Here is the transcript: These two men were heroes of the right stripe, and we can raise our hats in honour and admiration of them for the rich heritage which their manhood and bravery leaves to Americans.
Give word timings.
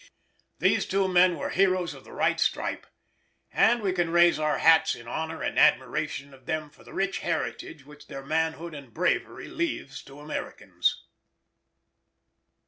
These 0.57 0.87
two 0.87 1.07
men 1.07 1.37
were 1.37 1.51
heroes 1.51 1.93
of 1.93 2.05
the 2.05 2.11
right 2.11 2.39
stripe, 2.39 2.87
and 3.51 3.83
we 3.83 3.93
can 3.93 4.09
raise 4.09 4.39
our 4.39 4.57
hats 4.57 4.95
in 4.95 5.07
honour 5.07 5.43
and 5.43 5.59
admiration 5.59 6.33
of 6.33 6.47
them 6.47 6.71
for 6.71 6.83
the 6.83 6.91
rich 6.91 7.19
heritage 7.19 7.85
which 7.85 8.07
their 8.07 8.25
manhood 8.25 8.73
and 8.73 8.95
bravery 8.95 9.47
leaves 9.47 10.01
to 10.05 10.19
Americans. 10.19 11.05